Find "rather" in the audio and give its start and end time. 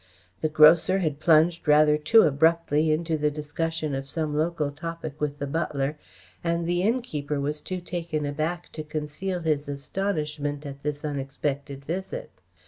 1.67-1.95